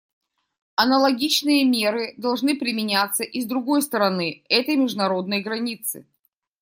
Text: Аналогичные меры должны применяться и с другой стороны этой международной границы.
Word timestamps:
Аналогичные 0.77 1.63
меры 1.63 2.15
должны 2.17 2.57
применяться 2.57 3.23
и 3.23 3.39
с 3.39 3.45
другой 3.45 3.83
стороны 3.83 4.43
этой 4.49 4.75
международной 4.75 5.43
границы. 5.43 6.07